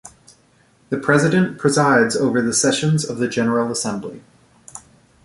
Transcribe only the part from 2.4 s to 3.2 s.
the sessions of